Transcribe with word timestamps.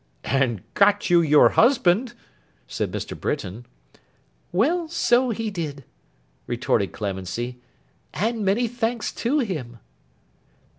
'And 0.23 0.63
got 0.73 1.11
you 1.11 1.21
your 1.21 1.49
husband,' 1.49 2.13
said 2.67 2.91
Mr. 2.91 3.15
Britain. 3.15 3.67
'Well! 4.51 4.87
So 4.87 5.29
he 5.29 5.51
did,' 5.51 5.83
retorted 6.47 6.91
Clemency, 6.91 7.59
'and 8.11 8.43
many 8.43 8.67
thanks 8.67 9.11
to 9.13 9.37
him. 9.41 9.77